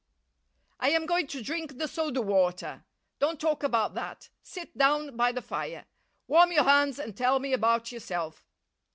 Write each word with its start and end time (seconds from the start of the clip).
"I 0.79 0.89
am 0.89 1.05
going 1.05 1.27
to 1.27 1.43
drink 1.43 1.77
the 1.77 1.87
soda 1.87 2.23
water. 2.23 2.85
Don't 3.19 3.39
talk 3.39 3.61
about 3.61 3.93
that. 3.93 4.29
Sit 4.41 4.75
down 4.75 5.15
by 5.15 5.31
the 5.31 5.43
fire. 5.43 5.85
Warm 6.25 6.51
your 6.51 6.63
hands 6.63 6.97
and 6.97 7.15
tell 7.15 7.37
me 7.37 7.53
about 7.53 7.91
yourself." 7.91 8.47